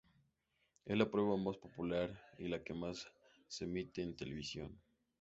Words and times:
Es 0.83 0.97
la 0.97 1.11
prueba 1.11 1.37
más 1.37 1.57
popular 1.57 2.19
y 2.39 2.47
la 2.47 2.63
que 2.63 2.73
más 2.73 3.07
se 3.47 3.65
emite 3.65 4.01
en 4.01 4.15
televisión. 4.15 4.81